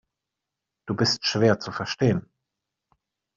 Du 0.87 0.95
bist 0.95 1.27
schwer 1.27 1.59
zu 1.59 1.71
verstehen. 1.71 2.27